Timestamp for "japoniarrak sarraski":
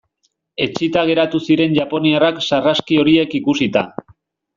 1.79-2.99